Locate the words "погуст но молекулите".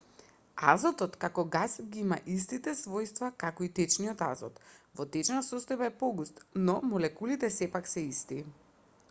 6.01-7.53